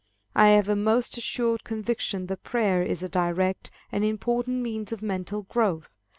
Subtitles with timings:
[0.33, 5.03] I have a most assured conviction that prayer is a direct and important means of
[5.03, 5.95] mental growth.